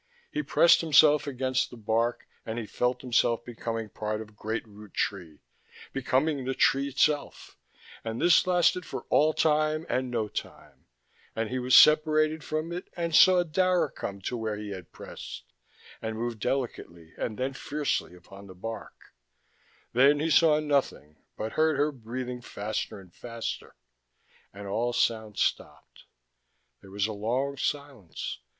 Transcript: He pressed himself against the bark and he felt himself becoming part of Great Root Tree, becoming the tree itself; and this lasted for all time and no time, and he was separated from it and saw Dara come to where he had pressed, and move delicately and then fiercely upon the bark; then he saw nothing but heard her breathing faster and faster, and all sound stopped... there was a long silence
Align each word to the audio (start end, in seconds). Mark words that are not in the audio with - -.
He 0.31 0.41
pressed 0.41 0.81
himself 0.81 1.27
against 1.27 1.69
the 1.69 1.77
bark 1.77 2.25
and 2.43 2.57
he 2.57 2.65
felt 2.65 3.03
himself 3.03 3.45
becoming 3.45 3.87
part 3.89 4.19
of 4.19 4.35
Great 4.35 4.67
Root 4.67 4.95
Tree, 4.95 5.41
becoming 5.93 6.43
the 6.43 6.55
tree 6.55 6.87
itself; 6.87 7.55
and 8.03 8.19
this 8.19 8.47
lasted 8.47 8.83
for 8.83 9.05
all 9.11 9.31
time 9.31 9.85
and 9.87 10.09
no 10.09 10.27
time, 10.27 10.87
and 11.35 11.49
he 11.51 11.59
was 11.59 11.77
separated 11.77 12.43
from 12.43 12.71
it 12.71 12.87
and 12.97 13.13
saw 13.13 13.43
Dara 13.43 13.91
come 13.91 14.21
to 14.21 14.35
where 14.35 14.55
he 14.57 14.71
had 14.71 14.91
pressed, 14.91 15.43
and 16.01 16.17
move 16.17 16.39
delicately 16.39 17.13
and 17.15 17.37
then 17.37 17.53
fiercely 17.53 18.15
upon 18.15 18.47
the 18.47 18.55
bark; 18.55 18.95
then 19.93 20.19
he 20.19 20.31
saw 20.31 20.59
nothing 20.59 21.17
but 21.37 21.51
heard 21.51 21.77
her 21.77 21.91
breathing 21.91 22.41
faster 22.41 22.99
and 22.99 23.13
faster, 23.13 23.75
and 24.51 24.65
all 24.67 24.93
sound 24.93 25.37
stopped... 25.37 26.05
there 26.81 26.89
was 26.89 27.05
a 27.05 27.13
long 27.13 27.55
silence 27.55 28.39